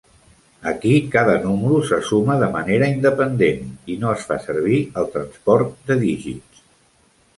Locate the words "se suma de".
1.89-2.49